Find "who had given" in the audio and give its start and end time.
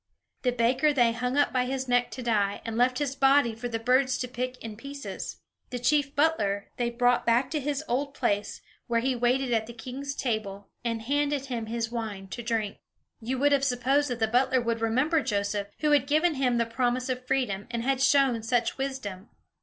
15.81-16.33